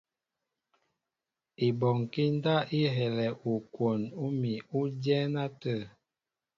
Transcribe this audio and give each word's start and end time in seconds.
Ibɔnkí 1.67 2.23
ndáp 2.37 2.67
i 2.79 2.81
helɛ 2.95 3.25
ukwon 3.53 4.01
úmi 4.25 4.53
ú 4.77 4.79
dyɛ́ɛ́n 5.01 5.33
átə̂. 5.43 5.77